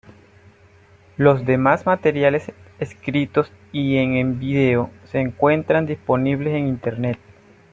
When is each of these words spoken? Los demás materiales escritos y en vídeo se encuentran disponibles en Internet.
Los 1.15 1.45
demás 1.45 1.85
materiales 1.85 2.51
escritos 2.79 3.51
y 3.71 3.97
en 3.97 4.39
vídeo 4.39 4.89
se 5.11 5.19
encuentran 5.19 5.85
disponibles 5.85 6.55
en 6.55 6.67
Internet. 6.69 7.19